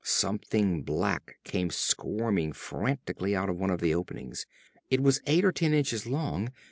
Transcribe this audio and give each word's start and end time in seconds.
Something 0.03 0.81
black 0.81 1.37
came 1.43 1.69
squirming 1.69 2.53
frantically 2.53 3.35
out 3.35 3.49
of 3.51 3.59
one 3.59 3.69
of 3.69 3.81
the 3.81 3.93
openings. 3.93 4.47
It 4.89 5.01
was 5.03 5.21
eight 5.27 5.45
or 5.45 5.51
ten 5.51 5.75
inches 5.75 6.07
long. 6.07 6.51